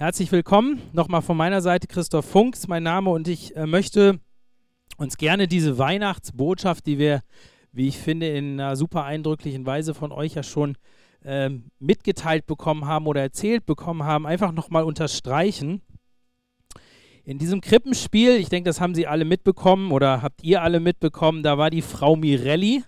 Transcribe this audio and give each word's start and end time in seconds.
Herzlich 0.00 0.32
willkommen. 0.32 0.80
Nochmal 0.94 1.20
von 1.20 1.36
meiner 1.36 1.60
Seite 1.60 1.86
Christoph 1.86 2.24
Funks, 2.24 2.68
mein 2.68 2.82
Name, 2.82 3.10
und 3.10 3.28
ich 3.28 3.54
äh, 3.54 3.66
möchte 3.66 4.18
uns 4.96 5.18
gerne 5.18 5.46
diese 5.46 5.76
Weihnachtsbotschaft, 5.76 6.86
die 6.86 6.98
wir, 6.98 7.20
wie 7.72 7.86
ich 7.86 7.98
finde, 7.98 8.26
in 8.30 8.58
einer 8.58 8.76
super 8.76 9.04
eindrücklichen 9.04 9.66
Weise 9.66 9.92
von 9.92 10.10
euch 10.10 10.32
ja 10.36 10.42
schon 10.42 10.78
äh, 11.22 11.50
mitgeteilt 11.80 12.46
bekommen 12.46 12.86
haben 12.86 13.06
oder 13.06 13.20
erzählt 13.20 13.66
bekommen 13.66 14.04
haben, 14.04 14.26
einfach 14.26 14.52
nochmal 14.52 14.84
unterstreichen. 14.84 15.82
In 17.24 17.36
diesem 17.36 17.60
Krippenspiel, 17.60 18.36
ich 18.36 18.48
denke, 18.48 18.70
das 18.70 18.80
haben 18.80 18.94
Sie 18.94 19.06
alle 19.06 19.26
mitbekommen 19.26 19.92
oder 19.92 20.22
habt 20.22 20.42
ihr 20.42 20.62
alle 20.62 20.80
mitbekommen, 20.80 21.42
da 21.42 21.58
war 21.58 21.68
die 21.68 21.82
Frau 21.82 22.16
Mirelli 22.16 22.84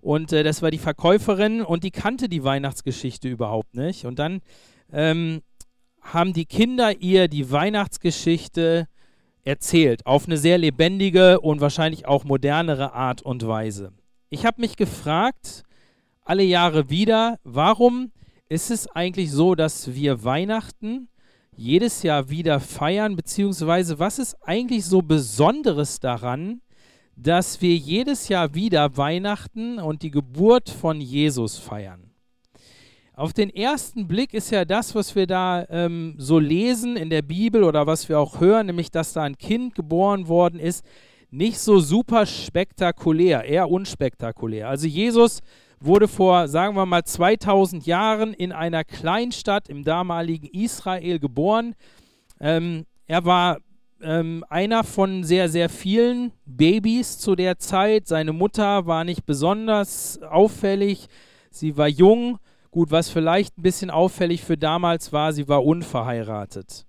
und 0.00 0.32
äh, 0.32 0.42
das 0.42 0.62
war 0.62 0.72
die 0.72 0.78
Verkäuferin 0.78 1.62
und 1.62 1.84
die 1.84 1.92
kannte 1.92 2.28
die 2.28 2.42
Weihnachtsgeschichte 2.42 3.28
überhaupt 3.28 3.76
nicht. 3.76 4.04
Und 4.04 4.18
dann 4.18 4.40
ähm, 4.92 5.42
haben 6.00 6.32
die 6.32 6.46
Kinder 6.46 7.00
ihr 7.00 7.28
die 7.28 7.50
Weihnachtsgeschichte 7.50 8.86
erzählt, 9.44 10.06
auf 10.06 10.26
eine 10.26 10.36
sehr 10.36 10.58
lebendige 10.58 11.40
und 11.40 11.60
wahrscheinlich 11.60 12.06
auch 12.06 12.24
modernere 12.24 12.92
Art 12.92 13.22
und 13.22 13.46
Weise. 13.46 13.92
Ich 14.28 14.46
habe 14.46 14.60
mich 14.60 14.76
gefragt, 14.76 15.62
alle 16.24 16.42
Jahre 16.42 16.90
wieder, 16.90 17.38
warum 17.42 18.12
ist 18.48 18.70
es 18.70 18.86
eigentlich 18.88 19.30
so, 19.30 19.54
dass 19.54 19.94
wir 19.94 20.24
Weihnachten 20.24 21.08
jedes 21.56 22.02
Jahr 22.02 22.30
wieder 22.30 22.60
feiern, 22.60 23.16
beziehungsweise 23.16 23.98
was 23.98 24.18
ist 24.18 24.36
eigentlich 24.42 24.84
so 24.84 25.02
Besonderes 25.02 26.00
daran, 26.00 26.62
dass 27.16 27.60
wir 27.60 27.76
jedes 27.76 28.28
Jahr 28.28 28.54
wieder 28.54 28.96
Weihnachten 28.96 29.78
und 29.78 30.02
die 30.02 30.10
Geburt 30.10 30.70
von 30.70 31.00
Jesus 31.00 31.58
feiern? 31.58 32.09
Auf 33.20 33.34
den 33.34 33.50
ersten 33.50 34.08
Blick 34.08 34.32
ist 34.32 34.50
ja 34.50 34.64
das, 34.64 34.94
was 34.94 35.14
wir 35.14 35.26
da 35.26 35.66
ähm, 35.68 36.14
so 36.16 36.38
lesen 36.38 36.96
in 36.96 37.10
der 37.10 37.20
Bibel 37.20 37.64
oder 37.64 37.86
was 37.86 38.08
wir 38.08 38.18
auch 38.18 38.40
hören, 38.40 38.68
nämlich 38.68 38.90
dass 38.90 39.12
da 39.12 39.24
ein 39.24 39.36
Kind 39.36 39.74
geboren 39.74 40.26
worden 40.26 40.58
ist, 40.58 40.82
nicht 41.30 41.58
so 41.58 41.80
super 41.80 42.24
spektakulär, 42.24 43.44
eher 43.44 43.70
unspektakulär. 43.70 44.70
Also 44.70 44.86
Jesus 44.86 45.42
wurde 45.80 46.08
vor, 46.08 46.48
sagen 46.48 46.76
wir 46.76 46.86
mal, 46.86 47.04
2000 47.04 47.84
Jahren 47.84 48.32
in 48.32 48.52
einer 48.52 48.84
Kleinstadt 48.84 49.68
im 49.68 49.84
damaligen 49.84 50.46
Israel 50.46 51.18
geboren. 51.18 51.74
Ähm, 52.40 52.86
er 53.06 53.26
war 53.26 53.58
ähm, 54.00 54.46
einer 54.48 54.82
von 54.82 55.24
sehr, 55.24 55.50
sehr 55.50 55.68
vielen 55.68 56.32
Babys 56.46 57.18
zu 57.18 57.36
der 57.36 57.58
Zeit. 57.58 58.08
Seine 58.08 58.32
Mutter 58.32 58.86
war 58.86 59.04
nicht 59.04 59.26
besonders 59.26 60.22
auffällig. 60.22 61.08
Sie 61.50 61.76
war 61.76 61.88
jung 61.88 62.38
Gut, 62.70 62.90
was 62.90 63.08
vielleicht 63.10 63.58
ein 63.58 63.62
bisschen 63.62 63.90
auffällig 63.90 64.42
für 64.42 64.56
damals 64.56 65.12
war, 65.12 65.32
sie 65.32 65.48
war 65.48 65.64
unverheiratet. 65.64 66.86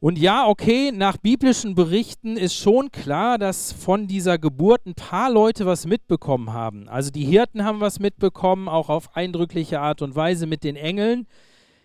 Und 0.00 0.18
ja, 0.18 0.46
okay, 0.46 0.92
nach 0.92 1.16
biblischen 1.16 1.74
Berichten 1.74 2.36
ist 2.36 2.54
schon 2.54 2.90
klar, 2.92 3.38
dass 3.38 3.72
von 3.72 4.06
dieser 4.06 4.36
Geburt 4.36 4.84
ein 4.84 4.94
paar 4.94 5.30
Leute 5.30 5.64
was 5.64 5.86
mitbekommen 5.86 6.52
haben. 6.52 6.88
Also 6.90 7.10
die 7.10 7.24
Hirten 7.24 7.64
haben 7.64 7.80
was 7.80 8.00
mitbekommen, 8.00 8.68
auch 8.68 8.90
auf 8.90 9.16
eindrückliche 9.16 9.80
Art 9.80 10.02
und 10.02 10.14
Weise 10.14 10.46
mit 10.46 10.62
den 10.62 10.76
Engeln. 10.76 11.26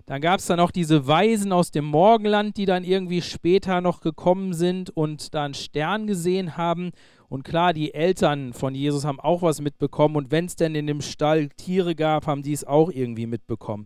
Dann 0.06 0.20
gab 0.20 0.40
es 0.40 0.48
dann 0.48 0.60
auch 0.60 0.72
diese 0.72 1.08
Weisen 1.08 1.54
aus 1.54 1.72
dem 1.72 1.86
Morgenland, 1.86 2.58
die 2.58 2.66
dann 2.66 2.84
irgendwie 2.84 3.22
später 3.22 3.80
noch 3.80 4.02
gekommen 4.02 4.54
sind 4.54 4.90
und 4.90 5.34
da 5.36 5.46
einen 5.46 5.54
Stern 5.54 6.08
gesehen 6.08 6.58
haben. 6.58 6.92
Und 7.30 7.44
klar, 7.44 7.74
die 7.74 7.94
Eltern 7.94 8.54
von 8.54 8.76
Jesus 8.76 9.06
haben 9.06 9.20
auch 9.20 9.42
was 9.42 9.62
mitbekommen. 9.62 10.16
Und 10.16 10.32
wenn 10.32 10.46
es 10.46 10.56
denn 10.56 10.76
in 10.76 10.88
dem 10.88 11.02
Stall 11.02 11.50
Tiere 11.50 11.96
gab, 11.96 12.28
haben 12.28 12.42
die 12.42 12.54
es 12.54 12.66
auch 12.66 12.92
irgendwie 12.92 13.28
mitbekommen. 13.28 13.86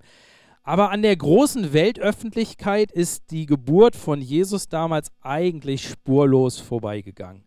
Aber 0.64 0.92
an 0.92 1.02
der 1.02 1.16
großen 1.16 1.74
Weltöffentlichkeit 1.74 2.92
ist 2.92 3.32
die 3.32 3.46
Geburt 3.46 3.98
von 3.98 4.22
Jesus 4.22 4.70
damals 4.70 5.12
eigentlich 5.22 5.88
spurlos 5.88 6.60
vorbeigegangen. 6.60 7.44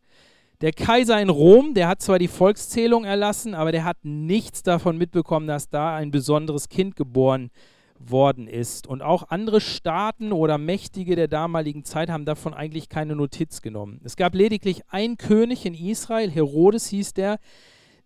Der 0.61 0.72
Kaiser 0.72 1.20
in 1.20 1.30
Rom, 1.30 1.72
der 1.72 1.89
hat 1.89 2.02
zwar 2.02 2.19
die 2.19 2.28
Volkszählung 2.28 3.05
erlassen, 3.05 3.55
aber 3.55 3.73
der 3.73 3.85
hat 3.85 3.98
nichts 4.05 4.62
davon 4.62 4.98
mitbekommen, 4.98 5.46
dass 5.46 5.70
da 5.70 5.96
ein 5.96 6.11
besonderes 6.11 6.68
Kind 6.68 6.95
geboren 6.95 7.51
ist 7.55 7.76
worden 7.98 8.48
ist. 8.48 8.86
Und 8.86 9.02
auch 9.02 9.30
andere 9.30 9.61
Staaten 9.61 10.33
oder 10.33 10.58
Mächtige 10.58 11.17
der 11.17 11.29
damaligen 11.29 11.84
Zeit 11.84 12.11
haben 12.11 12.24
davon 12.24 12.55
eigentlich 12.55 12.89
keine 12.89 13.17
Notiz 13.17 13.62
genommen. 13.62 14.01
Es 14.05 14.17
gab 14.17 14.34
lediglich 14.34 14.83
einen 14.89 15.17
König 15.17 15.67
in 15.67 15.74
Israel, 15.74 16.30
Herodes 16.30 16.89
hieß 16.89 17.14
der, 17.14 17.39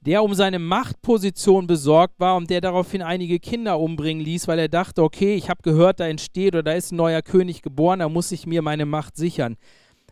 der 0.00 0.22
um 0.22 0.34
seine 0.34 0.58
Machtposition 0.58 1.66
besorgt 1.66 2.18
war 2.18 2.36
und 2.36 2.48
der 2.48 2.60
daraufhin 2.60 3.02
einige 3.02 3.38
Kinder 3.38 3.78
umbringen 3.78 4.24
ließ, 4.24 4.48
weil 4.48 4.58
er 4.58 4.68
dachte, 4.68 5.02
okay, 5.02 5.34
ich 5.34 5.50
habe 5.50 5.62
gehört, 5.62 6.00
da 6.00 6.06
entsteht 6.06 6.54
oder 6.54 6.62
da 6.62 6.72
ist 6.72 6.92
ein 6.92 6.96
neuer 6.96 7.20
König 7.20 7.60
geboren, 7.60 7.98
da 7.98 8.08
muss 8.08 8.32
ich 8.32 8.46
mir 8.46 8.62
meine 8.62 8.86
Macht 8.86 9.16
sichern. 9.16 9.56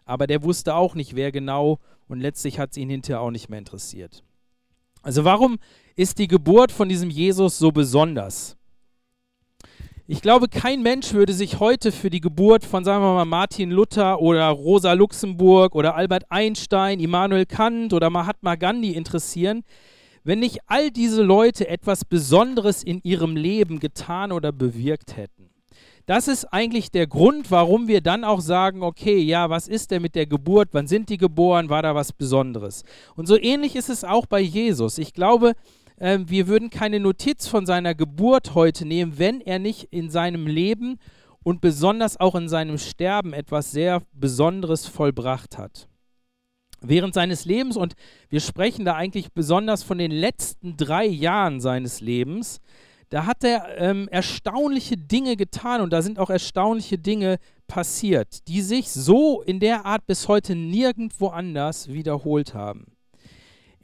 Aber 0.05 0.27
der 0.27 0.43
wusste 0.43 0.75
auch 0.75 0.95
nicht, 0.95 1.17
wer 1.17 1.33
genau 1.33 1.79
und 2.07 2.21
letztlich 2.21 2.59
hat 2.59 2.73
es 2.73 2.77
ihn 2.77 2.91
hinterher 2.91 3.21
auch 3.21 3.31
nicht 3.31 3.49
mehr 3.49 3.59
interessiert. 3.59 4.23
Also 5.03 5.25
warum 5.25 5.59
ist 5.97 6.19
die 6.19 6.29
Geburt 6.29 6.71
von 6.71 6.89
diesem 6.89 7.09
Jesus 7.09 7.59
so 7.59 7.73
besonders? 7.73 8.58
Ich 10.11 10.23
glaube, 10.23 10.49
kein 10.49 10.83
Mensch 10.83 11.13
würde 11.13 11.35
sich 11.35 11.61
heute 11.61 11.93
für 11.93 12.09
die 12.09 12.23
Geburt 12.23 12.65
von, 12.65 12.83
sagen 12.83 13.05
wir 13.05 13.13
mal, 13.13 13.27
Martin 13.27 13.71
Luther 13.71 14.23
oder 14.23 14.49
Rosa 14.49 14.95
Luxemburg 14.95 15.75
oder 15.75 15.97
Albert 15.97 16.25
Einstein, 16.31 16.99
Immanuel 16.99 17.45
Kant 17.45 17.93
oder 17.93 18.09
Mahatma 18.09 18.55
Gandhi 18.55 18.93
interessieren, 18.93 19.65
wenn 20.25 20.39
nicht 20.39 20.61
all 20.67 20.91
diese 20.91 21.23
Leute 21.23 21.69
etwas 21.69 22.07
Besonderes 22.07 22.83
in 22.83 23.03
ihrem 23.03 23.37
Leben 23.37 23.81
getan 23.81 24.33
oder 24.33 24.51
bewirkt 24.51 25.19
hätten. 25.19 25.51
Das 26.07 26.27
ist 26.27 26.47
eigentlich 26.47 26.91
der 26.91 27.07
Grund, 27.07 27.51
warum 27.51 27.87
wir 27.87 28.01
dann 28.01 28.25
auch 28.25 28.41
sagen, 28.41 28.83
okay, 28.83 29.19
ja, 29.19 29.51
was 29.51 29.69
ist 29.69 29.91
denn 29.91 30.01
mit 30.01 30.15
der 30.15 30.25
Geburt? 30.25 30.71
Wann 30.73 30.87
sind 30.87 31.11
die 31.11 31.19
geboren? 31.19 31.69
War 31.69 31.83
da 31.83 31.95
was 31.95 32.15
Besonderes? 32.15 32.83
Und 33.15 33.27
so 33.27 33.37
ähnlich 33.37 33.77
ist 33.77 33.91
es 33.91 34.05
auch 34.05 34.25
bei 34.25 34.41
Jesus. 34.41 34.97
Ich 34.97 35.13
glaube, 35.13 35.53
äh, 35.99 36.19
wir 36.27 36.49
würden 36.49 36.71
keine 36.71 37.01
Notiz 37.01 37.47
von 37.47 37.67
seiner 37.67 37.95
Geburt 37.95 38.55
heute 38.55 38.87
nehmen, 38.87 39.19
wenn 39.19 39.41
er 39.41 39.59
nicht 39.59 39.85
in 39.91 40.11
seinem 40.11 40.47
Leben 40.47 40.99
und 41.43 41.61
besonders 41.61 42.19
auch 42.19 42.35
in 42.35 42.49
seinem 42.49 42.79
Sterben 42.79 43.33
etwas 43.33 43.71
sehr 43.71 44.03
Besonderes 44.13 44.87
vollbracht 44.87 45.59
hat. 45.59 45.89
Während 46.81 47.15
seines 47.15 47.45
Lebens, 47.45 47.77
und 47.77 47.95
wir 48.29 48.41
sprechen 48.41 48.85
da 48.85 48.95
eigentlich 48.95 49.33
besonders 49.33 49.83
von 49.83 49.99
den 49.99 50.13
letzten 50.13 50.77
drei 50.77 51.07
Jahren 51.07 51.61
seines 51.61 52.01
Lebens, 52.01 52.61
da 53.11 53.25
hat 53.27 53.43
er 53.43 53.79
ähm, 53.79 54.07
erstaunliche 54.11 54.97
Dinge 54.97 55.37
getan 55.37 55.81
und 55.81 55.93
da 55.93 56.03
sind 56.03 56.19
auch 56.19 56.31
erstaunliche 56.31 56.99
Dinge 56.99 57.39
passiert, 57.67 58.47
die 58.49 58.61
sich 58.61 58.91
so 58.91 59.43
in 59.43 59.61
der 59.61 59.87
Art 59.87 60.07
bis 60.07 60.29
heute 60.29 60.55
nirgendwo 60.55 61.29
anders 61.29 61.89
wiederholt 61.89 62.55
haben. 62.55 62.98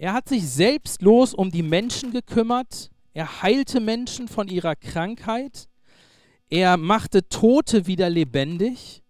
Er 0.05 0.13
hat 0.13 0.29
sich 0.29 0.47
selbstlos 0.47 1.33
um 1.33 1.51
die 1.51 1.63
Menschen 1.63 2.13
gekümmert. 2.13 2.91
Er 3.15 3.41
heilte 3.41 3.81
Menschen 3.81 4.29
von 4.29 4.49
ihrer 4.49 4.77
Krankheit. 4.77 5.67
Er 6.51 6.77
machte 6.77 7.27
Tote 7.31 7.87
wieder 7.87 8.11
lebendig. 8.11 9.03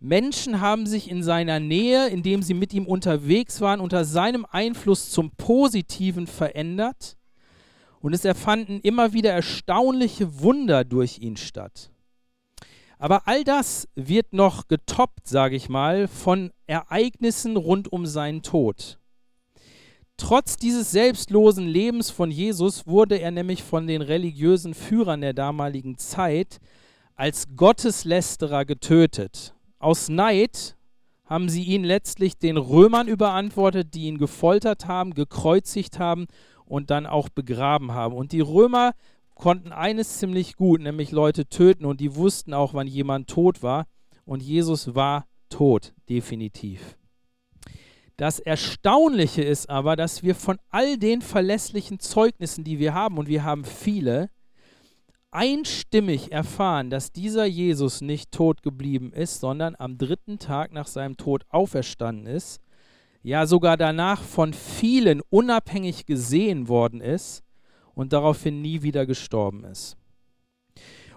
Menschen 0.00 0.60
haben 0.60 0.86
sich 0.86 1.08
in 1.08 1.22
seiner 1.22 1.60
Nähe, 1.60 2.08
indem 2.08 2.42
sie 2.42 2.54
mit 2.54 2.74
ihm 2.74 2.84
unterwegs 2.84 3.60
waren, 3.60 3.78
unter 3.78 4.04
seinem 4.04 4.44
Einfluss 4.44 5.10
zum 5.10 5.30
Positiven 5.36 6.26
verändert. 6.26 7.16
Und 8.00 8.12
es 8.12 8.24
erfanden 8.24 8.80
immer 8.80 9.12
wieder 9.12 9.30
erstaunliche 9.30 10.40
Wunder 10.40 10.82
durch 10.82 11.20
ihn 11.20 11.36
statt. 11.36 11.92
Aber 12.98 13.28
all 13.28 13.44
das 13.44 13.86
wird 13.94 14.32
noch 14.32 14.66
getoppt, 14.66 15.28
sage 15.28 15.54
ich 15.54 15.68
mal, 15.68 16.08
von 16.08 16.50
Ereignissen 16.66 17.56
rund 17.56 17.92
um 17.92 18.04
seinen 18.04 18.42
Tod. 18.42 18.97
Trotz 20.18 20.56
dieses 20.56 20.90
selbstlosen 20.90 21.66
Lebens 21.66 22.10
von 22.10 22.30
Jesus 22.30 22.86
wurde 22.86 23.18
er 23.18 23.30
nämlich 23.30 23.62
von 23.62 23.86
den 23.86 24.02
religiösen 24.02 24.74
Führern 24.74 25.22
der 25.22 25.32
damaligen 25.32 25.96
Zeit 25.96 26.58
als 27.14 27.46
Gotteslästerer 27.56 28.64
getötet. 28.64 29.54
Aus 29.78 30.08
Neid 30.08 30.76
haben 31.24 31.48
sie 31.48 31.62
ihn 31.62 31.84
letztlich 31.84 32.36
den 32.36 32.56
Römern 32.56 33.06
überantwortet, 33.06 33.94
die 33.94 34.06
ihn 34.06 34.18
gefoltert 34.18 34.86
haben, 34.86 35.14
gekreuzigt 35.14 35.98
haben 35.98 36.26
und 36.66 36.90
dann 36.90 37.06
auch 37.06 37.28
begraben 37.28 37.92
haben. 37.92 38.14
Und 38.14 38.32
die 38.32 38.40
Römer 38.40 38.92
konnten 39.34 39.72
eines 39.72 40.18
ziemlich 40.18 40.56
gut, 40.56 40.80
nämlich 40.80 41.12
Leute 41.12 41.48
töten 41.48 41.84
und 41.84 42.00
die 42.00 42.16
wussten 42.16 42.52
auch, 42.54 42.74
wann 42.74 42.88
jemand 42.88 43.30
tot 43.30 43.62
war. 43.62 43.86
Und 44.24 44.42
Jesus 44.42 44.94
war 44.96 45.26
tot, 45.48 45.94
definitiv. 46.08 46.97
Das 48.18 48.40
Erstaunliche 48.40 49.42
ist 49.42 49.70
aber, 49.70 49.94
dass 49.94 50.24
wir 50.24 50.34
von 50.34 50.58
all 50.70 50.98
den 50.98 51.22
verlässlichen 51.22 52.00
Zeugnissen, 52.00 52.64
die 52.64 52.80
wir 52.80 52.92
haben, 52.92 53.16
und 53.16 53.28
wir 53.28 53.44
haben 53.44 53.64
viele, 53.64 54.28
einstimmig 55.30 56.32
erfahren, 56.32 56.90
dass 56.90 57.12
dieser 57.12 57.44
Jesus 57.44 58.00
nicht 58.00 58.32
tot 58.32 58.64
geblieben 58.64 59.12
ist, 59.12 59.38
sondern 59.38 59.76
am 59.78 59.98
dritten 59.98 60.40
Tag 60.40 60.72
nach 60.72 60.88
seinem 60.88 61.16
Tod 61.16 61.44
auferstanden 61.48 62.26
ist, 62.26 62.60
ja 63.22 63.46
sogar 63.46 63.76
danach 63.76 64.20
von 64.20 64.52
vielen 64.52 65.20
unabhängig 65.30 66.04
gesehen 66.04 66.66
worden 66.66 67.00
ist 67.00 67.44
und 67.94 68.12
daraufhin 68.12 68.60
nie 68.60 68.82
wieder 68.82 69.06
gestorben 69.06 69.62
ist. 69.62 69.96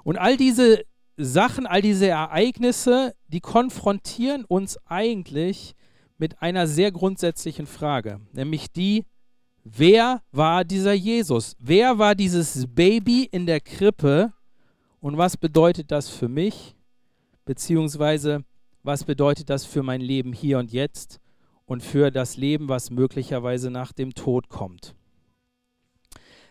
Und 0.03 0.19
all 0.19 0.37
diese 0.37 0.83
Sachen, 1.17 1.65
all 1.65 1.81
diese 1.81 2.09
Ereignisse, 2.09 3.15
die 3.27 3.41
konfrontieren 3.41 4.45
uns 4.45 4.77
eigentlich 4.85 5.73
mit 6.21 6.39
einer 6.39 6.67
sehr 6.67 6.91
grundsätzlichen 6.91 7.65
Frage, 7.65 8.21
nämlich 8.31 8.71
die, 8.71 9.05
wer 9.63 10.21
war 10.31 10.63
dieser 10.63 10.93
Jesus? 10.93 11.55
Wer 11.57 11.97
war 11.97 12.13
dieses 12.13 12.67
Baby 12.67 13.23
in 13.23 13.47
der 13.47 13.59
Krippe 13.59 14.31
und 14.99 15.17
was 15.17 15.35
bedeutet 15.35 15.89
das 15.89 16.09
für 16.09 16.29
mich? 16.29 16.75
Beziehungsweise 17.43 18.45
was 18.83 19.03
bedeutet 19.03 19.49
das 19.49 19.65
für 19.65 19.81
mein 19.81 19.99
Leben 19.99 20.31
hier 20.31 20.59
und 20.59 20.71
jetzt 20.71 21.19
und 21.65 21.81
für 21.81 22.11
das 22.11 22.37
Leben, 22.37 22.69
was 22.69 22.91
möglicherweise 22.91 23.71
nach 23.71 23.91
dem 23.91 24.13
Tod 24.13 24.47
kommt? 24.47 24.93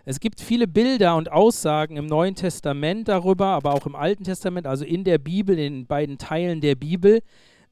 Es 0.05 0.19
gibt 0.19 0.41
viele 0.41 0.67
Bilder 0.67 1.15
und 1.15 1.31
Aussagen 1.31 1.97
im 1.97 2.07
Neuen 2.07 2.35
Testament 2.35 3.07
darüber, 3.07 3.47
aber 3.47 3.75
auch 3.75 3.87
im 3.87 3.95
Alten 3.95 4.25
Testament, 4.25 4.67
also 4.67 4.85
in 4.85 5.05
der 5.05 5.19
Bibel, 5.19 5.57
in 5.57 5.75
den 5.75 5.87
beiden 5.87 6.19
Teilen 6.19 6.61
der 6.61 6.75
Bibel, 6.75 7.23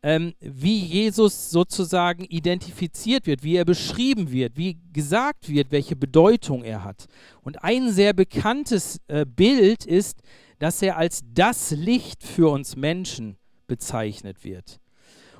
ähm, 0.02 0.34
wie 0.40 0.78
Jesus 0.78 1.50
sozusagen 1.50 2.24
identifiziert 2.24 3.26
wird, 3.26 3.42
wie 3.42 3.56
er 3.56 3.64
beschrieben 3.64 4.30
wird, 4.30 4.56
wie 4.56 4.78
gesagt 4.92 5.48
wird, 5.48 5.72
welche 5.72 5.96
Bedeutung 5.96 6.62
er 6.62 6.84
hat. 6.84 7.06
Und 7.42 7.64
ein 7.64 7.90
sehr 7.90 8.12
bekanntes 8.12 9.00
äh, 9.08 9.26
Bild 9.26 9.84
ist, 9.84 10.20
dass 10.58 10.82
er 10.82 10.96
als 10.96 11.22
das 11.32 11.70
Licht 11.72 12.22
für 12.22 12.50
uns 12.50 12.76
Menschen 12.76 13.36
bezeichnet 13.66 14.44
wird. 14.44 14.80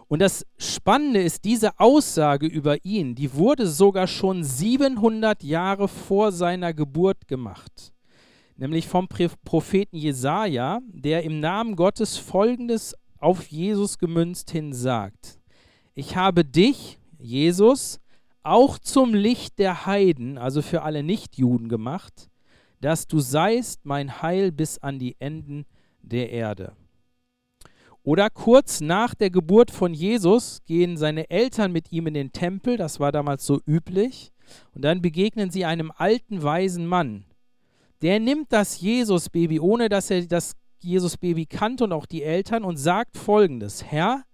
Und 0.09 0.21
das 0.21 0.47
Spannende 0.57 1.21
ist, 1.21 1.45
diese 1.45 1.79
Aussage 1.79 2.47
über 2.47 2.85
ihn, 2.85 3.15
die 3.15 3.35
wurde 3.35 3.67
sogar 3.67 4.07
schon 4.07 4.43
700 4.43 5.43
Jahre 5.43 5.87
vor 5.87 6.33
seiner 6.33 6.73
Geburt 6.73 7.29
gemacht. 7.29 7.93
Nämlich 8.57 8.89
vom 8.89 9.07
Propheten 9.07 9.97
Jesaja, 9.97 10.81
der 10.89 11.23
im 11.23 11.41
Namen 11.41 11.77
Gottes 11.77 12.17
folgendes 12.17 12.95
auf 13.21 13.47
Jesus 13.49 13.99
gemünzt 13.99 14.51
hin 14.51 14.73
sagt: 14.73 15.39
Ich 15.95 16.17
habe 16.17 16.45
dich, 16.45 16.99
Jesus, 17.19 18.01
auch 18.43 18.79
zum 18.79 19.15
Licht 19.15 19.59
der 19.59 19.87
Heiden, 19.87 20.39
also 20.39 20.63
für 20.63 20.83
alle 20.83 21.03
Nichtjuden 21.03 21.69
gemacht, 21.69 22.31
dass 22.81 23.07
du 23.07 23.19
seist 23.19 23.85
mein 23.85 24.23
Heil 24.23 24.53
bis 24.53 24.79
an 24.79 24.99
die 24.99 25.17
Enden 25.19 25.67
der 26.03 26.31
Erde. 26.31 26.73
Oder 28.03 28.31
kurz 28.31 28.81
nach 28.81 29.15
der 29.15 29.29
Geburt 29.29 29.71
von 29.71 29.93
Jesus 29.93 30.65
gehen 30.65 30.97
seine 30.97 31.29
Eltern 31.29 31.73
mit 31.73 31.93
ihm 31.93 32.07
in 32.07 32.15
den 32.15 32.33
Tempel, 32.33 32.77
das 32.77 33.01
war 33.01 33.13
damals 33.13 33.45
so 33.45 33.61
üblich, 33.67 34.33
und 34.75 34.83
dann 34.83 35.03
begegnen 35.03 35.51
sie 35.51 35.67
einem 35.67 35.93
alten, 35.95 36.43
weisen 36.43 36.87
Mann. 36.87 37.25
Der 38.01 38.19
nimmt 38.21 38.53
das 38.53 38.81
Jesus-Baby, 38.81 39.61
ohne 39.61 39.89
dass 39.89 40.11
er 40.11 40.25
das 40.27 40.55
Jesus-Baby 40.85 41.47
kannte 41.47 41.85
und 41.85 41.93
auch 41.93 42.07
die 42.07 42.23
Eltern, 42.23 42.65
und 42.65 42.77
sagt 42.77 43.17
folgendes: 43.17 43.85
Herr, 43.85 44.25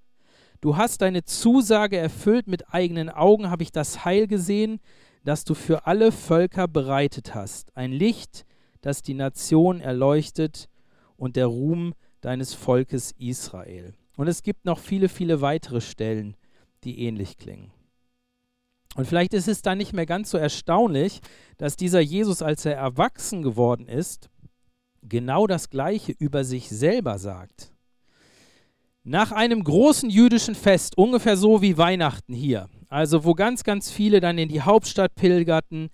du 0.60 0.76
hast 0.76 1.02
deine 1.02 1.24
Zusage 1.24 1.96
erfüllt, 1.96 2.46
mit 2.46 2.72
eigenen 2.72 3.10
Augen 3.10 3.50
habe 3.50 3.62
ich 3.62 3.72
das 3.72 4.04
Heil 4.04 4.26
gesehen, 4.26 4.80
das 5.24 5.44
du 5.44 5.54
für 5.54 5.86
alle 5.86 6.12
Völker 6.12 6.68
bereitet 6.68 7.34
hast. 7.34 7.76
Ein 7.76 7.92
Licht, 7.92 8.44
das 8.80 9.02
die 9.02 9.14
Nation 9.14 9.80
erleuchtet 9.80 10.68
und 11.16 11.36
der 11.36 11.46
Ruhm 11.46 11.94
deines 12.20 12.54
Volkes 12.54 13.12
Israel. 13.18 13.94
Und 14.16 14.28
es 14.28 14.42
gibt 14.42 14.64
noch 14.64 14.78
viele, 14.78 15.08
viele 15.08 15.40
weitere 15.40 15.80
Stellen, 15.80 16.36
die 16.84 17.00
ähnlich 17.00 17.36
klingen. 17.36 17.72
Und 18.94 19.06
vielleicht 19.06 19.34
ist 19.34 19.48
es 19.48 19.62
dann 19.62 19.78
nicht 19.78 19.92
mehr 19.92 20.06
ganz 20.06 20.30
so 20.30 20.38
erstaunlich, 20.38 21.20
dass 21.56 21.76
dieser 21.76 22.00
Jesus, 22.00 22.42
als 22.42 22.64
er 22.64 22.76
erwachsen 22.76 23.42
geworden 23.42 23.88
ist, 23.88 24.28
genau 25.08 25.46
das 25.46 25.70
Gleiche 25.70 26.14
über 26.18 26.44
sich 26.44 26.68
selber 26.68 27.18
sagt. 27.18 27.72
Nach 29.02 29.32
einem 29.32 29.62
großen 29.62 30.08
jüdischen 30.08 30.54
Fest, 30.54 30.96
ungefähr 30.96 31.36
so 31.36 31.60
wie 31.60 31.76
Weihnachten 31.76 32.32
hier, 32.32 32.68
also 32.88 33.24
wo 33.24 33.34
ganz, 33.34 33.62
ganz 33.62 33.90
viele 33.90 34.20
dann 34.20 34.38
in 34.38 34.48
die 34.48 34.62
Hauptstadt 34.62 35.14
pilgerten, 35.14 35.90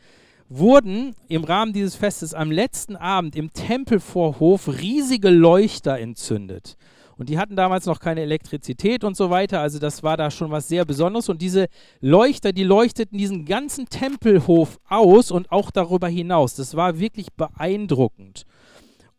wurden 0.49 1.15
im 1.29 1.45
Rahmen 1.45 1.73
dieses 1.73 1.95
Festes 1.95 2.35
am 2.35 2.51
letzten 2.51 2.97
Abend 2.97 3.37
im 3.37 3.53
Tempelvorhof 3.53 4.69
riesige 4.69 5.31
Leuchter 5.31 5.99
entzündet. 5.99 6.77
Und 7.17 7.29
die 7.29 7.39
hatten 7.39 7.55
damals 7.55 7.85
noch 7.85 8.01
keine 8.01 8.23
Elektrizität 8.23 9.05
und 9.05 9.17
so 9.17 9.29
weiter, 9.29 9.61
also 9.61 9.79
das 9.79 10.03
war 10.03 10.17
da 10.17 10.31
schon 10.31 10.51
was 10.51 10.69
sehr 10.69 10.85
Besonderes. 10.85 11.29
Und 11.29 11.43
diese 11.43 11.67
Leuchter, 12.01 12.53
die 12.53 12.65
leuchteten 12.65 13.19
diesen 13.19 13.45
ganzen 13.45 13.91
Tempelhof 13.91 14.81
aus 14.89 15.31
und 15.31 15.53
auch 15.53 15.71
darüber 15.71 16.09
hinaus. 16.09 16.55
Das 16.55 16.77
war 16.77 16.99
wirklich 16.99 17.27
beeindruckend. 17.35 18.47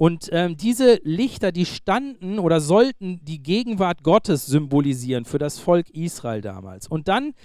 Und 0.02 0.30
ähm, 0.32 0.58
diese 0.58 1.00
Lichter, 1.04 1.52
die 1.52 1.68
standen 1.68 2.40
oder 2.40 2.60
sollten 2.60 3.24
die 3.24 3.38
Gegenwart 3.38 4.02
Gottes 4.02 4.48
symbolisieren 4.48 5.26
für 5.26 5.38
das 5.38 5.60
Volk 5.60 5.92
Israel 5.92 6.42
damals. 6.42 6.88
Und 6.88 7.08
dann 7.08 7.36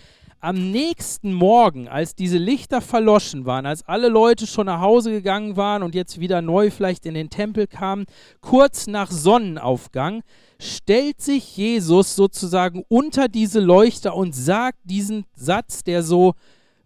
am 0.40 0.70
nächsten 0.70 1.34
Morgen, 1.34 1.86
als 1.86 2.14
diese 2.14 2.38
Lichter 2.38 2.80
verloschen 2.80 3.44
waren, 3.44 3.66
als 3.66 3.86
alle 3.86 4.08
Leute 4.08 4.46
schon 4.46 4.64
nach 4.64 4.80
Hause 4.80 5.10
gegangen 5.10 5.58
waren 5.58 5.82
und 5.82 5.94
jetzt 5.94 6.18
wieder 6.18 6.40
neu 6.40 6.70
vielleicht 6.70 7.04
in 7.04 7.12
den 7.12 7.28
Tempel 7.28 7.66
kamen, 7.66 8.06
kurz 8.40 8.86
nach 8.86 9.10
Sonnenaufgang, 9.10 10.22
stellt 10.58 11.20
sich 11.20 11.58
Jesus 11.58 12.16
sozusagen 12.16 12.84
unter 12.88 13.28
diese 13.28 13.60
Leuchter 13.60 14.16
und 14.16 14.34
sagt 14.34 14.78
diesen 14.84 15.26
Satz, 15.34 15.84
der 15.84 16.02
so 16.02 16.32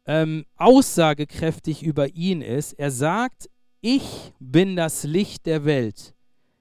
ähm, 0.05 0.47
aussagekräftig 0.57 1.85
über 1.85 2.09
ihn 2.09 2.43
ist. 2.43 2.73
Er 2.73 2.91
sagt, 2.91 3.49
ich 3.81 4.33
bin 4.39 4.77
das 4.77 5.05
Licht 5.05 5.47
der 5.47 5.65
Welt. 5.65 6.15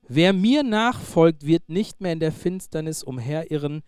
Wer 0.08 0.34
mir 0.34 0.64
nachfolgt, 0.64 1.46
wird 1.46 1.70
nicht 1.70 2.02
mehr 2.02 2.14
in 2.14 2.20
der 2.20 2.32
Finsternis 2.32 3.04
umherirren, 3.04 3.84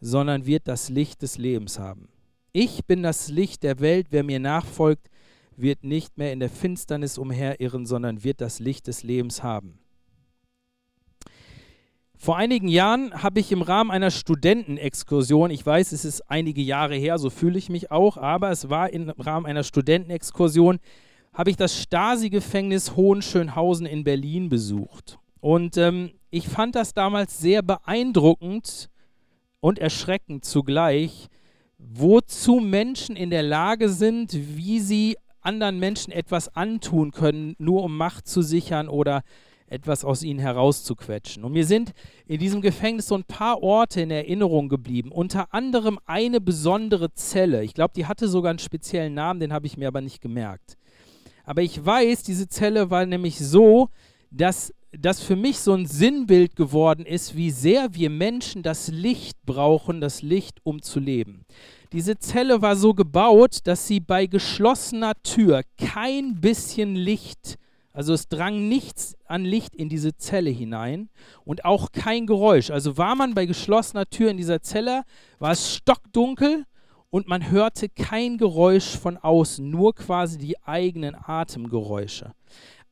sondern 0.00 0.46
wird 0.46 0.66
das 0.66 0.88
Licht 0.88 1.22
des 1.22 1.38
Lebens 1.38 1.78
haben. 1.78 2.08
Ich 2.52 2.84
bin 2.86 3.02
das 3.02 3.28
Licht 3.28 3.62
der 3.62 3.80
Welt, 3.80 4.08
wer 4.10 4.24
mir 4.24 4.40
nachfolgt, 4.40 5.08
wird 5.56 5.84
nicht 5.84 6.18
mehr 6.18 6.32
in 6.32 6.40
der 6.40 6.48
Finsternis 6.48 7.18
umherirren, 7.18 7.86
sondern 7.86 8.24
wird 8.24 8.40
das 8.40 8.58
Licht 8.58 8.86
des 8.86 9.02
Lebens 9.02 9.42
haben. 9.42 9.78
Vor 12.16 12.36
einigen 12.36 12.68
Jahren 12.68 13.22
habe 13.22 13.40
ich 13.40 13.52
im 13.52 13.62
Rahmen 13.62 13.90
einer 13.90 14.10
Studentenexkursion, 14.10 15.50
ich 15.50 15.64
weiß, 15.64 15.92
es 15.92 16.04
ist 16.04 16.30
einige 16.30 16.60
Jahre 16.60 16.94
her, 16.96 17.18
so 17.18 17.30
fühle 17.30 17.58
ich 17.58 17.70
mich 17.70 17.90
auch, 17.90 18.16
aber 18.16 18.50
es 18.50 18.68
war 18.68 18.90
im 18.90 19.08
Rahmen 19.10 19.46
einer 19.46 19.62
Studentenexkursion, 19.62 20.80
habe 21.32 21.50
ich 21.50 21.56
das 21.56 21.80
Stasi-Gefängnis 21.80 22.96
Hohenschönhausen 22.96 23.86
in 23.86 24.04
Berlin 24.04 24.48
besucht. 24.48 25.18
Und 25.40 25.76
ähm, 25.76 26.12
ich 26.30 26.48
fand 26.48 26.74
das 26.74 26.92
damals 26.92 27.38
sehr 27.38 27.62
beeindruckend 27.62 28.90
und 29.60 29.78
erschreckend 29.78 30.44
zugleich, 30.44 31.28
wozu 31.78 32.56
Menschen 32.56 33.16
in 33.16 33.30
der 33.30 33.42
Lage 33.42 33.88
sind, 33.88 34.32
wie 34.32 34.80
sie 34.80 35.16
anderen 35.40 35.78
Menschen 35.78 36.12
etwas 36.12 36.54
antun 36.54 37.12
können, 37.12 37.54
nur 37.58 37.82
um 37.82 37.96
Macht 37.96 38.28
zu 38.28 38.42
sichern 38.42 38.88
oder 38.88 39.22
etwas 39.66 40.04
aus 40.04 40.22
ihnen 40.22 40.40
herauszuquetschen. 40.40 41.44
Und 41.44 41.52
mir 41.52 41.64
sind 41.64 41.92
in 42.26 42.38
diesem 42.38 42.60
Gefängnis 42.60 43.06
so 43.06 43.14
ein 43.14 43.24
paar 43.24 43.62
Orte 43.62 44.00
in 44.00 44.10
Erinnerung 44.10 44.68
geblieben. 44.68 45.12
Unter 45.12 45.54
anderem 45.54 45.98
eine 46.06 46.40
besondere 46.40 47.12
Zelle. 47.14 47.62
Ich 47.62 47.72
glaube, 47.72 47.92
die 47.94 48.06
hatte 48.06 48.28
sogar 48.28 48.50
einen 48.50 48.58
speziellen 48.58 49.14
Namen, 49.14 49.40
den 49.40 49.52
habe 49.52 49.66
ich 49.66 49.76
mir 49.76 49.88
aber 49.88 50.00
nicht 50.00 50.20
gemerkt. 50.20 50.76
Aber 51.44 51.62
ich 51.62 51.84
weiß, 51.84 52.22
diese 52.22 52.48
Zelle 52.48 52.90
war 52.90 53.06
nämlich 53.06 53.38
so, 53.38 53.88
dass 54.30 54.72
das 54.92 55.20
für 55.20 55.36
mich 55.36 55.60
so 55.60 55.72
ein 55.72 55.86
Sinnbild 55.86 56.56
geworden 56.56 57.06
ist, 57.06 57.36
wie 57.36 57.50
sehr 57.50 57.94
wir 57.94 58.10
Menschen 58.10 58.62
das 58.62 58.88
Licht 58.88 59.38
brauchen, 59.46 60.00
das 60.00 60.22
Licht, 60.22 60.58
um 60.64 60.82
zu 60.82 60.98
leben. 60.98 61.44
Diese 61.92 62.18
Zelle 62.18 62.62
war 62.62 62.76
so 62.76 62.94
gebaut, 62.94 63.58
dass 63.64 63.86
sie 63.86 64.00
bei 64.00 64.26
geschlossener 64.26 65.14
Tür 65.22 65.62
kein 65.78 66.40
bisschen 66.40 66.94
Licht, 66.94 67.56
also 67.92 68.14
es 68.14 68.28
drang 68.28 68.68
nichts 68.68 69.16
an 69.26 69.44
Licht 69.44 69.74
in 69.74 69.88
diese 69.88 70.16
Zelle 70.16 70.50
hinein 70.50 71.08
und 71.44 71.64
auch 71.64 71.90
kein 71.90 72.26
Geräusch. 72.26 72.70
Also 72.70 72.96
war 72.96 73.16
man 73.16 73.34
bei 73.34 73.46
geschlossener 73.46 74.06
Tür 74.06 74.30
in 74.30 74.36
dieser 74.36 74.62
Zelle, 74.62 75.02
war 75.38 75.52
es 75.52 75.74
stockdunkel 75.74 76.64
und 77.10 77.28
man 77.28 77.50
hörte 77.50 77.88
kein 77.88 78.38
Geräusch 78.38 78.96
von 78.96 79.16
außen, 79.16 79.68
nur 79.68 79.94
quasi 79.94 80.38
die 80.38 80.60
eigenen 80.62 81.14
Atemgeräusche. 81.14 82.32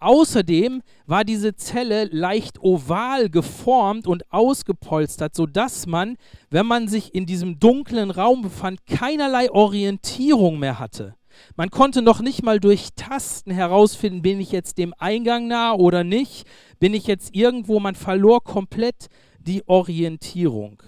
Außerdem 0.00 0.82
war 1.06 1.24
diese 1.24 1.56
Zelle 1.56 2.04
leicht 2.04 2.60
oval 2.62 3.30
geformt 3.30 4.06
und 4.06 4.30
ausgepolstert, 4.32 5.34
sodass 5.34 5.86
man, 5.86 6.16
wenn 6.50 6.66
man 6.66 6.86
sich 6.86 7.14
in 7.14 7.26
diesem 7.26 7.58
dunklen 7.58 8.12
Raum 8.12 8.42
befand, 8.42 8.86
keinerlei 8.86 9.50
Orientierung 9.50 10.58
mehr 10.60 10.78
hatte. 10.78 11.14
Man 11.56 11.70
konnte 11.70 12.02
noch 12.02 12.20
nicht 12.20 12.42
mal 12.42 12.60
durch 12.60 12.90
Tasten 12.94 13.50
herausfinden, 13.50 14.22
bin 14.22 14.40
ich 14.40 14.52
jetzt 14.52 14.78
dem 14.78 14.94
Eingang 14.98 15.48
nah 15.48 15.72
oder 15.72 16.04
nicht, 16.04 16.46
bin 16.78 16.94
ich 16.94 17.06
jetzt 17.06 17.34
irgendwo, 17.34 17.80
man 17.80 17.94
verlor 17.94 18.42
komplett 18.42 19.08
die 19.40 19.66
Orientierung. 19.66 20.82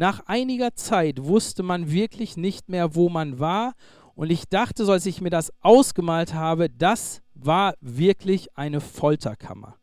Nach 0.00 0.22
einiger 0.24 0.74
Zeit 0.76 1.24
wusste 1.24 1.62
man 1.62 1.90
wirklich 1.90 2.38
nicht 2.38 2.70
mehr, 2.70 2.94
wo 2.94 3.10
man 3.10 3.38
war 3.38 3.74
und 4.14 4.30
ich 4.30 4.48
dachte, 4.48 4.86
so 4.86 4.92
als 4.92 5.04
ich 5.04 5.20
mir 5.20 5.28
das 5.28 5.52
ausgemalt 5.60 6.32
habe, 6.32 6.70
das 6.70 7.20
war 7.34 7.74
wirklich 7.82 8.56
eine 8.56 8.80
Folterkammer. 8.80 9.76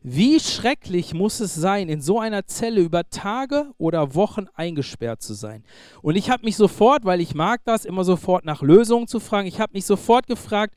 Wie 0.00 0.38
schrecklich 0.38 1.12
muss 1.12 1.40
es 1.40 1.56
sein, 1.56 1.88
in 1.88 2.00
so 2.00 2.20
einer 2.20 2.46
Zelle 2.46 2.82
über 2.82 3.10
Tage 3.10 3.72
oder 3.78 4.14
Wochen 4.14 4.46
eingesperrt 4.54 5.22
zu 5.22 5.34
sein? 5.34 5.64
Und 6.02 6.14
ich 6.14 6.30
habe 6.30 6.44
mich 6.44 6.56
sofort, 6.56 7.04
weil 7.04 7.20
ich 7.20 7.34
mag 7.34 7.62
das, 7.64 7.84
immer 7.84 8.04
sofort 8.04 8.44
nach 8.44 8.62
Lösungen 8.62 9.08
zu 9.08 9.18
fragen, 9.18 9.48
ich 9.48 9.58
habe 9.58 9.72
mich 9.72 9.86
sofort 9.86 10.28
gefragt, 10.28 10.76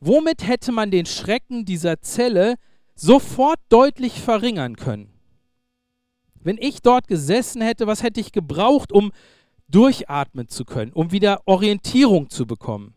womit 0.00 0.48
hätte 0.48 0.72
man 0.72 0.90
den 0.90 1.04
Schrecken 1.04 1.66
dieser 1.66 2.00
Zelle 2.00 2.54
sofort 2.94 3.58
deutlich 3.68 4.22
verringern 4.22 4.76
können? 4.76 5.15
Wenn 6.46 6.58
ich 6.60 6.80
dort 6.80 7.08
gesessen 7.08 7.60
hätte, 7.60 7.88
was 7.88 8.04
hätte 8.04 8.20
ich 8.20 8.30
gebraucht, 8.30 8.92
um 8.92 9.10
durchatmen 9.66 10.46
zu 10.46 10.64
können, 10.64 10.92
um 10.92 11.10
wieder 11.10 11.40
Orientierung 11.44 12.30
zu 12.30 12.46
bekommen? 12.46 12.94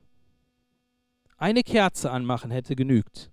Eine 1.35 1.63
Kerze 1.63 2.11
anmachen 2.11 2.51
hätte 2.51 2.75
genügt. 2.75 3.31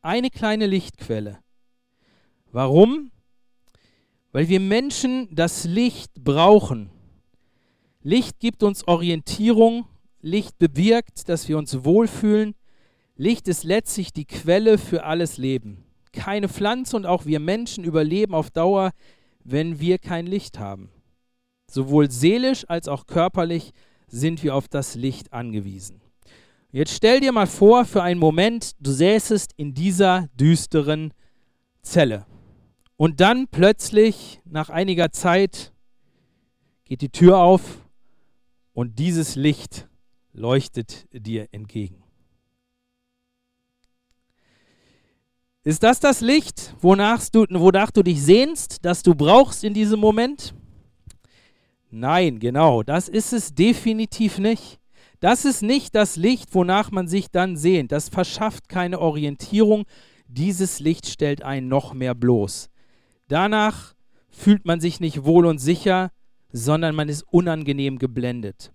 Eine 0.00 0.30
kleine 0.30 0.64
Lichtquelle. 0.64 1.40
Warum? 2.50 3.10
Weil 4.32 4.48
wir 4.48 4.58
Menschen 4.58 5.28
das 5.34 5.64
Licht 5.64 6.14
brauchen. 6.14 6.88
Licht 8.00 8.40
gibt 8.40 8.62
uns 8.62 8.88
Orientierung, 8.88 9.84
Licht 10.22 10.56
bewirkt, 10.58 11.28
dass 11.28 11.46
wir 11.46 11.58
uns 11.58 11.84
wohlfühlen. 11.84 12.54
Licht 13.16 13.46
ist 13.48 13.64
letztlich 13.64 14.14
die 14.14 14.24
Quelle 14.24 14.78
für 14.78 15.04
alles 15.04 15.36
Leben. 15.36 15.84
Keine 16.12 16.48
Pflanze 16.48 16.96
und 16.96 17.04
auch 17.04 17.26
wir 17.26 17.38
Menschen 17.38 17.84
überleben 17.84 18.34
auf 18.34 18.50
Dauer, 18.50 18.92
wenn 19.44 19.80
wir 19.80 19.98
kein 19.98 20.26
Licht 20.26 20.58
haben. 20.58 20.90
Sowohl 21.70 22.10
seelisch 22.10 22.64
als 22.68 22.88
auch 22.88 23.06
körperlich 23.06 23.72
sind 24.06 24.42
wir 24.42 24.54
auf 24.54 24.68
das 24.68 24.94
Licht 24.94 25.32
angewiesen. 25.32 26.00
Jetzt 26.70 26.94
stell 26.94 27.20
dir 27.20 27.32
mal 27.32 27.46
vor, 27.46 27.84
für 27.84 28.02
einen 28.02 28.20
Moment, 28.20 28.72
du 28.80 28.90
säßest 28.90 29.52
in 29.56 29.74
dieser 29.74 30.28
düsteren 30.34 31.14
Zelle. 31.82 32.26
Und 32.96 33.20
dann 33.20 33.48
plötzlich, 33.48 34.40
nach 34.44 34.68
einiger 34.70 35.12
Zeit, 35.12 35.72
geht 36.84 37.00
die 37.00 37.10
Tür 37.10 37.38
auf 37.38 37.86
und 38.72 38.98
dieses 38.98 39.36
Licht 39.36 39.88
leuchtet 40.32 41.06
dir 41.12 41.48
entgegen. 41.52 42.02
Ist 45.68 45.82
das 45.82 46.00
das 46.00 46.22
Licht, 46.22 46.74
wonach 46.80 47.28
du, 47.28 47.44
wonach 47.50 47.90
du 47.90 48.02
dich 48.02 48.22
sehnst, 48.22 48.86
das 48.86 49.02
du 49.02 49.14
brauchst 49.14 49.64
in 49.64 49.74
diesem 49.74 50.00
Moment? 50.00 50.54
Nein, 51.90 52.38
genau, 52.38 52.82
das 52.82 53.06
ist 53.10 53.34
es 53.34 53.54
definitiv 53.54 54.38
nicht. 54.38 54.80
Das 55.20 55.44
ist 55.44 55.60
nicht 55.60 55.94
das 55.94 56.16
Licht, 56.16 56.54
wonach 56.54 56.90
man 56.90 57.06
sich 57.06 57.30
dann 57.30 57.58
sehnt. 57.58 57.92
Das 57.92 58.08
verschafft 58.08 58.70
keine 58.70 58.98
Orientierung. 58.98 59.84
Dieses 60.26 60.80
Licht 60.80 61.06
stellt 61.06 61.42
einen 61.42 61.68
noch 61.68 61.92
mehr 61.92 62.14
bloß. 62.14 62.70
Danach 63.28 63.94
fühlt 64.30 64.64
man 64.64 64.80
sich 64.80 65.00
nicht 65.00 65.26
wohl 65.26 65.44
und 65.44 65.58
sicher, 65.58 66.12
sondern 66.50 66.94
man 66.94 67.10
ist 67.10 67.24
unangenehm 67.30 67.98
geblendet. 67.98 68.72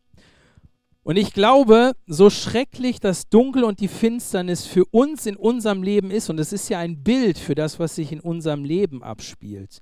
Und 1.04 1.18
ich 1.18 1.34
glaube, 1.34 1.94
so 2.08 2.30
schrecklich 2.30 3.02
das 3.02 3.28
Dunkel 3.28 3.66
und 3.66 3.82
die 3.82 3.90
Finsternis 3.90 4.66
für 4.66 4.86
uns 4.86 5.26
in 5.26 5.36
unserem 5.36 5.84
Leben 5.84 6.12
ist, 6.12 6.30
und 6.30 6.40
es 6.40 6.54
ist 6.54 6.70
ja 6.70 6.80
ein 6.80 7.04
Bild 7.04 7.38
für 7.38 7.56
das, 7.56 7.78
was 7.78 7.96
sich 7.96 8.14
in 8.14 8.22
unserem 8.22 8.64
Leben 8.64 9.04
abspielt, 9.04 9.82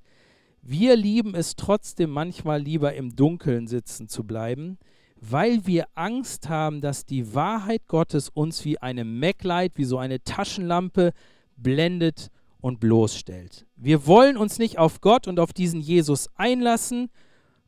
wir 0.64 0.96
lieben 0.96 1.34
es 1.34 1.56
trotzdem 1.56 2.12
manchmal 2.12 2.62
lieber 2.62 2.94
im 2.94 3.16
Dunkeln 3.16 3.68
sitzen 3.68 4.08
zu 4.08 4.24
bleiben, 4.24 4.78
weil 5.20 5.66
wir 5.66 5.86
Angst 5.96 6.50
haben, 6.50 6.82
dass 6.82 7.06
die 7.06 7.34
Wahrheit 7.34 7.88
Gottes 7.88 8.30
uns 8.30 8.64
wie 8.66 8.80
eine 8.80 9.04
Maglite, 9.04 9.78
wie 9.78 9.86
so 9.86 9.98
eine 9.98 10.24
Taschenlampe 10.24 11.14
blendet 11.58 12.30
und 12.60 12.80
bloßstellt. 12.80 13.66
Wir 13.76 14.06
wollen 14.06 14.38
uns 14.38 14.60
nicht 14.60 14.78
auf 14.78 15.02
Gott 15.02 15.28
und 15.28 15.40
auf 15.40 15.54
diesen 15.54 15.82
Jesus 15.82 16.28
einlassen, 16.36 17.10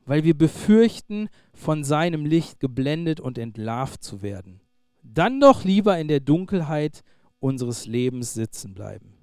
weil 0.05 0.23
wir 0.23 0.37
befürchten, 0.37 1.29
von 1.53 1.83
seinem 1.83 2.25
Licht 2.25 2.59
geblendet 2.59 3.19
und 3.19 3.37
entlarvt 3.37 4.03
zu 4.03 4.21
werden. 4.21 4.61
Dann 5.03 5.39
doch 5.39 5.63
lieber 5.63 5.97
in 5.99 6.07
der 6.07 6.19
Dunkelheit 6.19 7.03
unseres 7.39 7.85
Lebens 7.85 8.33
sitzen 8.33 8.73
bleiben. 8.73 9.13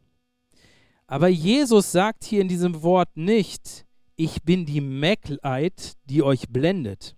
Aber 1.07 1.29
Jesus 1.29 1.91
sagt 1.91 2.25
hier 2.25 2.41
in 2.41 2.49
diesem 2.49 2.83
Wort 2.83 3.17
nicht, 3.17 3.85
ich 4.15 4.43
bin 4.43 4.67
die 4.67 4.81
Maglite, 4.81 5.95
die 6.05 6.23
euch 6.23 6.49
blendet. 6.49 7.17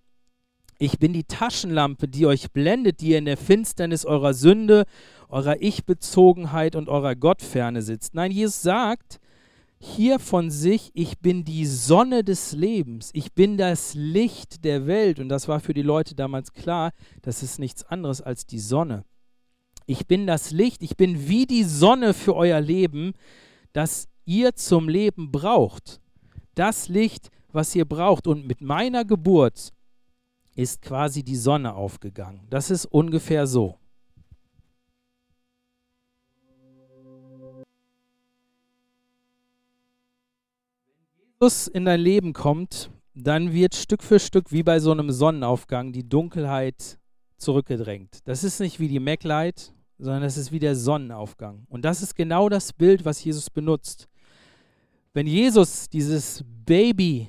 Ich 0.78 0.98
bin 0.98 1.12
die 1.12 1.24
Taschenlampe, 1.24 2.08
die 2.08 2.26
euch 2.26 2.52
blendet, 2.52 3.00
die 3.00 3.10
ihr 3.10 3.18
in 3.18 3.24
der 3.24 3.36
Finsternis 3.36 4.04
eurer 4.04 4.34
Sünde, 4.34 4.84
eurer 5.28 5.60
Ich-Bezogenheit 5.60 6.74
und 6.74 6.88
eurer 6.88 7.14
Gottferne 7.14 7.82
sitzt. 7.82 8.14
Nein, 8.14 8.30
Jesus 8.30 8.62
sagt 8.62 9.20
hier 9.84 10.20
von 10.20 10.50
sich, 10.50 10.92
ich 10.94 11.18
bin 11.18 11.44
die 11.44 11.66
Sonne 11.66 12.22
des 12.22 12.52
Lebens, 12.52 13.10
ich 13.14 13.32
bin 13.32 13.56
das 13.56 13.94
Licht 13.94 14.64
der 14.64 14.86
Welt. 14.86 15.18
Und 15.18 15.28
das 15.28 15.48
war 15.48 15.58
für 15.58 15.74
die 15.74 15.82
Leute 15.82 16.14
damals 16.14 16.52
klar, 16.52 16.92
das 17.20 17.42
ist 17.42 17.58
nichts 17.58 17.82
anderes 17.82 18.20
als 18.20 18.46
die 18.46 18.60
Sonne. 18.60 19.04
Ich 19.86 20.06
bin 20.06 20.28
das 20.28 20.52
Licht, 20.52 20.84
ich 20.84 20.96
bin 20.96 21.28
wie 21.28 21.46
die 21.46 21.64
Sonne 21.64 22.14
für 22.14 22.36
euer 22.36 22.60
Leben, 22.60 23.12
das 23.72 24.06
ihr 24.24 24.54
zum 24.54 24.88
Leben 24.88 25.32
braucht. 25.32 26.00
Das 26.54 26.88
Licht, 26.88 27.30
was 27.50 27.74
ihr 27.74 27.84
braucht. 27.84 28.28
Und 28.28 28.46
mit 28.46 28.60
meiner 28.60 29.04
Geburt 29.04 29.72
ist 30.54 30.80
quasi 30.80 31.24
die 31.24 31.34
Sonne 31.34 31.74
aufgegangen. 31.74 32.46
Das 32.50 32.70
ist 32.70 32.86
ungefähr 32.86 33.48
so. 33.48 33.81
Jesus 41.42 41.66
in 41.66 41.86
dein 41.86 41.98
Leben 41.98 42.34
kommt, 42.34 42.88
dann 43.14 43.52
wird 43.52 43.74
Stück 43.74 44.04
für 44.04 44.20
Stück 44.20 44.52
wie 44.52 44.62
bei 44.62 44.78
so 44.78 44.92
einem 44.92 45.10
Sonnenaufgang 45.10 45.92
die 45.92 46.08
Dunkelheit 46.08 47.00
zurückgedrängt. 47.36 48.20
Das 48.26 48.44
ist 48.44 48.60
nicht 48.60 48.78
wie 48.78 48.86
die 48.86 49.00
Maglight, 49.00 49.74
sondern 49.98 50.22
das 50.22 50.36
ist 50.36 50.52
wie 50.52 50.60
der 50.60 50.76
Sonnenaufgang. 50.76 51.66
Und 51.68 51.84
das 51.84 52.00
ist 52.00 52.14
genau 52.14 52.48
das 52.48 52.72
Bild, 52.72 53.04
was 53.04 53.24
Jesus 53.24 53.50
benutzt. 53.50 54.06
Wenn 55.14 55.26
Jesus 55.26 55.88
dieses 55.88 56.44
Baby 56.46 57.28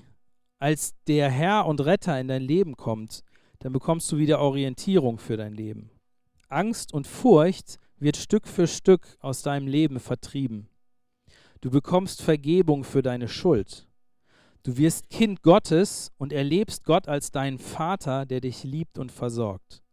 als 0.59 0.93
der 1.07 1.31
Herr 1.31 1.65
und 1.65 1.83
Retter 1.83 2.19
in 2.19 2.27
dein 2.27 2.43
Leben 2.43 2.77
kommt, 2.77 3.23
dann 3.57 3.73
bekommst 3.73 4.11
du 4.11 4.17
wieder 4.17 4.41
Orientierung 4.41 5.17
für 5.17 5.37
dein 5.37 5.55
Leben. 5.55 5.89
Angst 6.49 6.93
und 6.93 7.07
Furcht 7.07 7.79
wird 7.97 8.17
Stück 8.17 8.47
für 8.47 8.67
Stück 8.67 9.07
aus 9.21 9.41
deinem 9.41 9.65
Leben 9.65 9.99
vertrieben. 9.99 10.69
Du 11.61 11.71
bekommst 11.71 12.21
Vergebung 12.21 12.83
für 12.83 13.01
deine 13.01 13.27
Schuld. 13.27 13.87
Du 14.63 14.77
wirst 14.77 15.09
Kind 15.09 15.43
Gottes 15.43 16.11
und 16.17 16.33
erlebst 16.33 16.83
Gott 16.85 17.07
als 17.07 17.31
deinen 17.31 17.59
Vater, 17.59 18.25
der 18.25 18.41
dich 18.41 18.63
liebt 18.63 18.97
und 18.97 19.11
versorgt. 19.11 19.83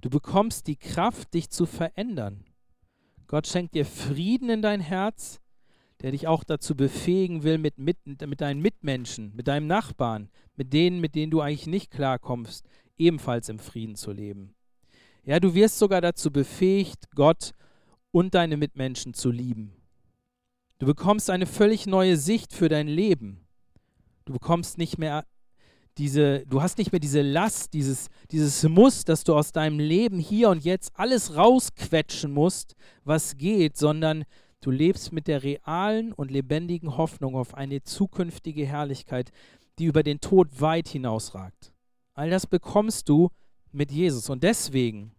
Du 0.00 0.10
bekommst 0.10 0.66
die 0.66 0.76
Kraft, 0.76 1.34
dich 1.34 1.50
zu 1.50 1.66
verändern. 1.66 2.44
Gott 3.26 3.46
schenkt 3.46 3.74
dir 3.74 3.86
Frieden 3.86 4.50
in 4.50 4.62
dein 4.62 4.80
Herz 4.80 5.42
der 6.02 6.10
dich 6.10 6.26
auch 6.26 6.42
dazu 6.42 6.74
befähigen 6.76 7.44
will, 7.44 7.58
mit, 7.58 7.78
mit, 7.78 7.96
mit 8.04 8.40
deinen 8.40 8.60
Mitmenschen, 8.60 9.32
mit 9.34 9.46
deinem 9.46 9.68
Nachbarn, 9.68 10.28
mit 10.56 10.72
denen, 10.72 11.00
mit 11.00 11.14
denen 11.14 11.30
du 11.30 11.40
eigentlich 11.40 11.68
nicht 11.68 11.90
klarkommst, 11.92 12.66
ebenfalls 12.98 13.48
im 13.48 13.60
Frieden 13.60 13.94
zu 13.94 14.10
leben. 14.10 14.54
Ja, 15.24 15.38
du 15.38 15.54
wirst 15.54 15.78
sogar 15.78 16.00
dazu 16.00 16.32
befähigt, 16.32 17.10
Gott 17.14 17.52
und 18.10 18.34
deine 18.34 18.56
Mitmenschen 18.56 19.14
zu 19.14 19.30
lieben. 19.30 19.72
Du 20.78 20.86
bekommst 20.86 21.30
eine 21.30 21.46
völlig 21.46 21.86
neue 21.86 22.16
Sicht 22.16 22.52
für 22.52 22.68
dein 22.68 22.88
Leben. 22.88 23.46
Du 24.24 24.32
bekommst 24.32 24.78
nicht 24.78 24.98
mehr 24.98 25.24
diese, 25.98 26.46
du 26.46 26.62
hast 26.62 26.78
nicht 26.78 26.90
mehr 26.90 27.00
diese 27.00 27.20
Last, 27.20 27.74
dieses, 27.74 28.08
dieses 28.30 28.62
Muss, 28.62 29.04
dass 29.04 29.24
du 29.24 29.34
aus 29.34 29.52
deinem 29.52 29.78
Leben 29.78 30.18
hier 30.18 30.48
und 30.48 30.64
jetzt 30.64 30.92
alles 30.94 31.36
rausquetschen 31.36 32.32
musst, 32.32 32.74
was 33.04 33.36
geht, 33.36 33.76
sondern 33.76 34.24
Du 34.62 34.70
lebst 34.70 35.12
mit 35.12 35.26
der 35.26 35.42
realen 35.42 36.12
und 36.12 36.30
lebendigen 36.30 36.96
Hoffnung 36.96 37.34
auf 37.34 37.54
eine 37.54 37.82
zukünftige 37.82 38.64
Herrlichkeit, 38.64 39.32
die 39.80 39.86
über 39.86 40.04
den 40.04 40.20
Tod 40.20 40.60
weit 40.60 40.86
hinausragt. 40.86 41.72
All 42.14 42.30
das 42.30 42.46
bekommst 42.46 43.08
du 43.08 43.30
mit 43.72 43.90
Jesus. 43.90 44.30
Und 44.30 44.44
deswegen 44.44 45.16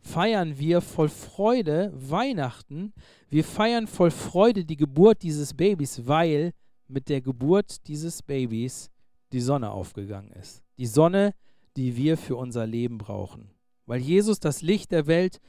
feiern 0.00 0.58
wir 0.58 0.80
voll 0.80 1.08
Freude 1.08 1.92
Weihnachten. 1.92 2.92
Wir 3.30 3.42
feiern 3.42 3.88
voll 3.88 4.12
Freude 4.12 4.64
die 4.64 4.76
Geburt 4.76 5.22
dieses 5.22 5.54
Babys, 5.54 6.06
weil 6.06 6.52
mit 6.94 7.08
der 7.08 7.20
Geburt 7.20 7.88
dieses 7.88 8.22
Babys 8.22 8.88
die 9.32 9.40
Sonne 9.40 9.72
aufgegangen 9.72 10.30
ist. 10.30 10.62
Die 10.78 10.86
Sonne, 10.86 11.34
die 11.76 11.96
wir 11.96 12.16
für 12.16 12.36
unser 12.36 12.66
Leben 12.66 12.98
brauchen. 12.98 13.50
Weil 13.84 14.00
Jesus 14.00 14.38
das 14.38 14.62
Licht 14.62 14.92
der 14.92 15.08
Welt 15.08 15.40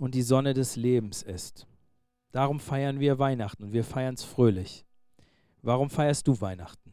und 0.00 0.14
die 0.14 0.22
Sonne 0.22 0.54
des 0.54 0.76
Lebens 0.76 1.22
ist. 1.22 1.66
Darum 2.32 2.58
feiern 2.58 3.00
wir 3.00 3.18
Weihnachten 3.18 3.64
und 3.64 3.72
wir 3.74 3.84
feiern 3.84 4.14
es 4.14 4.24
fröhlich. 4.24 4.86
Warum 5.60 5.90
feierst 5.90 6.26
du 6.26 6.40
Weihnachten? 6.40 6.87